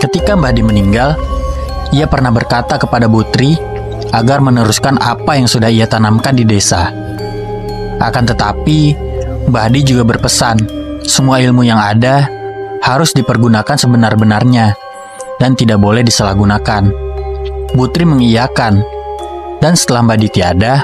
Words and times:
Ketika 0.00 0.32
Mbah 0.32 0.56
Di 0.56 0.64
meninggal, 0.64 1.12
ia 1.92 2.08
pernah 2.08 2.32
berkata 2.32 2.80
kepada 2.80 3.04
Putri 3.04 3.60
agar 4.16 4.40
meneruskan 4.40 4.96
apa 4.96 5.36
yang 5.36 5.44
sudah 5.44 5.68
ia 5.68 5.84
tanamkan 5.84 6.32
di 6.32 6.48
desa. 6.48 6.88
Akan 8.00 8.24
tetapi, 8.24 8.96
Mbah 9.52 9.68
Di 9.68 9.84
juga 9.84 10.08
berpesan, 10.08 10.56
semua 11.04 11.44
ilmu 11.44 11.68
yang 11.68 11.76
ada 11.76 12.32
harus 12.80 13.12
dipergunakan 13.12 13.76
sebenar-benarnya 13.76 14.72
dan 15.36 15.52
tidak 15.52 15.76
boleh 15.76 16.00
disalahgunakan. 16.00 16.88
Putri 17.76 18.08
mengiyakan, 18.08 18.80
dan 19.60 19.76
setelah 19.76 20.00
Mbak 20.08 20.18
Di 20.24 20.28
tiada, 20.32 20.80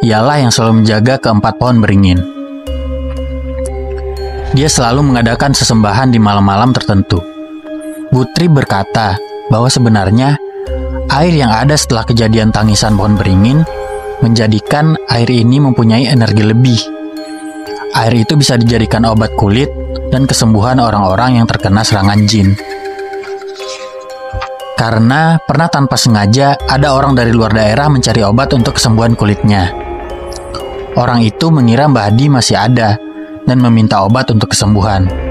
ialah 0.00 0.40
yang 0.40 0.48
selalu 0.48 0.80
menjaga 0.88 1.20
keempat 1.20 1.60
pohon 1.60 1.84
beringin. 1.84 2.16
Dia 4.56 4.72
selalu 4.72 5.04
mengadakan 5.04 5.52
sesembahan 5.52 6.08
di 6.08 6.16
malam-malam 6.16 6.72
tertentu. 6.72 7.27
Putri 8.18 8.50
berkata 8.50 9.14
bahwa 9.46 9.70
sebenarnya 9.70 10.34
air 11.06 11.38
yang 11.38 11.54
ada 11.54 11.78
setelah 11.78 12.02
kejadian 12.02 12.50
tangisan 12.50 12.98
pohon 12.98 13.14
beringin 13.14 13.62
menjadikan 14.18 14.98
air 15.06 15.30
ini 15.30 15.62
mempunyai 15.62 16.10
energi 16.10 16.42
lebih. 16.42 16.82
Air 17.94 18.18
itu 18.18 18.34
bisa 18.34 18.58
dijadikan 18.58 19.06
obat 19.06 19.38
kulit 19.38 19.70
dan 20.10 20.26
kesembuhan 20.26 20.82
orang-orang 20.82 21.38
yang 21.38 21.46
terkena 21.46 21.86
serangan 21.86 22.26
jin. 22.26 22.58
Karena 24.74 25.38
pernah 25.38 25.70
tanpa 25.70 25.94
sengaja 25.94 26.58
ada 26.66 26.98
orang 26.98 27.14
dari 27.14 27.30
luar 27.30 27.54
daerah 27.54 27.86
mencari 27.86 28.26
obat 28.26 28.50
untuk 28.50 28.82
kesembuhan 28.82 29.14
kulitnya. 29.14 29.70
Orang 30.98 31.22
itu 31.22 31.54
mengira 31.54 31.86
Mbah 31.86 32.10
Adi 32.10 32.26
masih 32.26 32.58
ada 32.58 32.98
dan 33.46 33.62
meminta 33.62 34.02
obat 34.02 34.26
untuk 34.34 34.50
kesembuhan. 34.50 35.27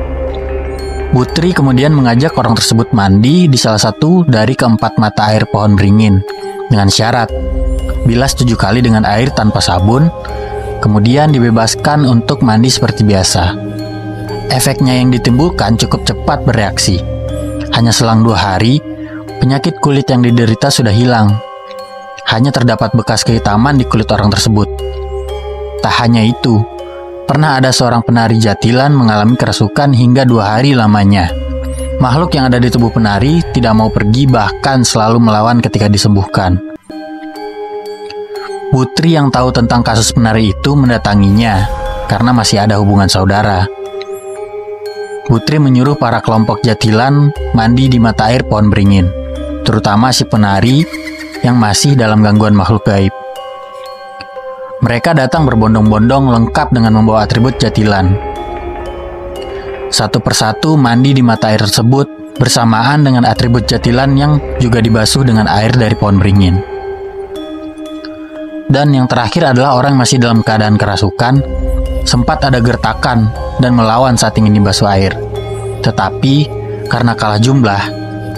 Putri 1.12 1.50
kemudian 1.56 1.96
mengajak 1.98 2.38
orang 2.38 2.54
tersebut 2.54 2.94
mandi 2.94 3.50
di 3.50 3.58
salah 3.58 3.82
satu 3.82 4.22
dari 4.28 4.54
keempat 4.54 5.02
mata 5.02 5.34
air 5.34 5.50
pohon 5.50 5.74
beringin 5.74 6.22
dengan 6.70 6.92
syarat 6.92 7.32
bilas 8.08 8.32
tujuh 8.40 8.56
kali 8.56 8.80
dengan 8.80 9.04
air 9.04 9.28
tanpa 9.36 9.60
sabun, 9.60 10.08
kemudian 10.80 11.36
dibebaskan 11.36 12.08
untuk 12.08 12.40
mandi 12.40 12.72
seperti 12.72 13.04
biasa. 13.04 13.52
Efeknya 14.48 14.96
yang 14.96 15.12
ditimbulkan 15.12 15.76
cukup 15.76 16.08
cepat 16.08 16.48
bereaksi. 16.48 17.04
Hanya 17.76 17.92
selang 17.92 18.24
dua 18.24 18.40
hari, 18.40 18.80
penyakit 19.44 19.84
kulit 19.84 20.08
yang 20.08 20.24
diderita 20.24 20.72
sudah 20.72 20.96
hilang. 20.96 21.36
Hanya 22.32 22.56
terdapat 22.56 22.96
bekas 22.96 23.28
kehitaman 23.28 23.76
di 23.76 23.84
kulit 23.84 24.08
orang 24.16 24.32
tersebut. 24.32 24.72
Tak 25.84 25.94
hanya 26.00 26.24
itu, 26.24 26.64
pernah 27.28 27.60
ada 27.60 27.76
seorang 27.76 28.08
penari 28.08 28.40
jatilan 28.40 28.96
mengalami 28.96 29.36
kerasukan 29.36 29.92
hingga 29.92 30.24
dua 30.24 30.56
hari 30.56 30.72
lamanya. 30.72 31.28
Makhluk 32.00 32.32
yang 32.40 32.48
ada 32.48 32.56
di 32.56 32.72
tubuh 32.72 32.88
penari 32.88 33.44
tidak 33.52 33.76
mau 33.76 33.92
pergi 33.92 34.24
bahkan 34.32 34.88
selalu 34.88 35.20
melawan 35.20 35.60
ketika 35.60 35.92
disembuhkan. 35.92 36.56
Putri 38.72 39.20
yang 39.20 39.28
tahu 39.28 39.52
tentang 39.52 39.84
kasus 39.84 40.16
penari 40.16 40.56
itu 40.56 40.72
mendatanginya 40.72 41.68
karena 42.08 42.32
masih 42.32 42.64
ada 42.64 42.80
hubungan 42.80 43.12
saudara. 43.12 43.68
Putri 45.28 45.60
menyuruh 45.60 46.00
para 46.00 46.24
kelompok 46.24 46.64
jatilan 46.64 47.36
mandi 47.52 47.92
di 47.92 48.00
mata 48.00 48.32
air 48.32 48.48
pohon 48.48 48.72
beringin, 48.72 49.12
terutama 49.68 50.16
si 50.16 50.24
penari 50.24 50.88
yang 51.44 51.60
masih 51.60 52.00
dalam 52.00 52.24
gangguan 52.24 52.56
makhluk 52.56 52.88
gaib. 52.88 53.27
Mereka 54.78 55.18
datang 55.18 55.50
berbondong-bondong 55.50 56.30
lengkap 56.30 56.70
dengan 56.70 57.02
membawa 57.02 57.26
atribut 57.26 57.58
jatilan. 57.58 58.14
Satu 59.90 60.22
persatu 60.22 60.78
mandi 60.78 61.18
di 61.18 61.26
mata 61.26 61.50
air 61.50 61.66
tersebut 61.66 62.38
bersamaan 62.38 63.02
dengan 63.02 63.26
atribut 63.26 63.66
jatilan 63.66 64.14
yang 64.14 64.38
juga 64.62 64.78
dibasuh 64.78 65.26
dengan 65.26 65.50
air 65.50 65.74
dari 65.74 65.98
pohon 65.98 66.22
beringin. 66.22 66.62
Dan 68.70 68.94
yang 68.94 69.10
terakhir 69.10 69.58
adalah 69.58 69.82
orang 69.82 69.98
masih 69.98 70.22
dalam 70.22 70.46
keadaan 70.46 70.78
kerasukan, 70.78 71.42
sempat 72.06 72.46
ada 72.46 72.62
gertakan 72.62 73.34
dan 73.58 73.74
melawan 73.74 74.14
saat 74.14 74.38
ingin 74.38 74.62
dibasuh 74.62 74.86
air. 74.94 75.18
Tetapi, 75.82 76.36
karena 76.86 77.18
kalah 77.18 77.42
jumlah, 77.42 77.82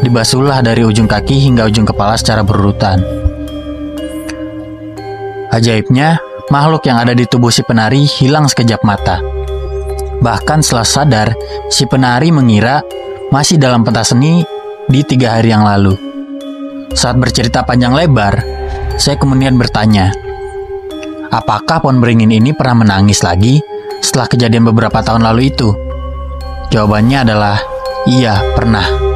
dibasuhlah 0.07 0.63
dari 0.63 0.87
ujung 0.87 1.09
kaki 1.09 1.51
hingga 1.51 1.67
ujung 1.67 1.83
kepala 1.83 2.15
secara 2.15 2.47
berurutan. 2.47 3.28
Ajaibnya, 5.49 6.21
makhluk 6.53 6.85
yang 6.85 7.01
ada 7.01 7.17
di 7.17 7.25
tubuh 7.25 7.49
si 7.49 7.65
penari 7.65 8.05
hilang 8.05 8.45
sekejap 8.45 8.85
mata. 8.85 9.17
Bahkan 10.21 10.61
setelah 10.61 10.85
sadar, 10.85 11.29
si 11.73 11.89
penari 11.89 12.29
mengira 12.29 12.85
masih 13.33 13.57
dalam 13.57 13.81
pentas 13.81 14.13
seni 14.13 14.45
di 14.85 15.01
tiga 15.01 15.41
hari 15.41 15.49
yang 15.49 15.65
lalu. 15.65 15.97
Saat 16.93 17.17
bercerita 17.17 17.65
panjang 17.65 17.97
lebar, 17.97 18.45
saya 19.01 19.17
kemudian 19.17 19.57
bertanya, 19.57 20.13
apakah 21.33 21.81
pohon 21.81 21.97
beringin 21.97 22.29
ini 22.29 22.53
pernah 22.53 22.85
menangis 22.85 23.25
lagi 23.25 23.57
setelah 24.05 24.29
kejadian 24.29 24.69
beberapa 24.69 25.01
tahun 25.01 25.25
lalu 25.25 25.49
itu? 25.49 25.73
Jawabannya 26.69 27.25
adalah 27.25 27.57
iya, 28.05 28.37
pernah. 28.53 29.08